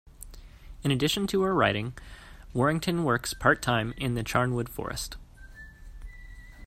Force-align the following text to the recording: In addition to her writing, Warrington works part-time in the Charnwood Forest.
In 0.83 0.89
addition 0.89 1.27
to 1.27 1.43
her 1.43 1.53
writing, 1.53 1.95
Warrington 2.55 3.03
works 3.03 3.35
part-time 3.35 3.93
in 3.97 4.15
the 4.15 4.23
Charnwood 4.23 4.67
Forest. 4.67 5.15